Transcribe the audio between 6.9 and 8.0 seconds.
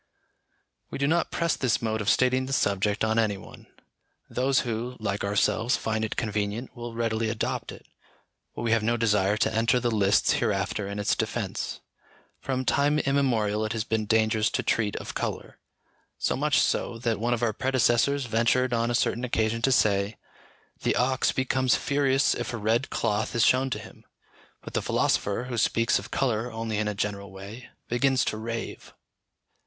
readily adopt it;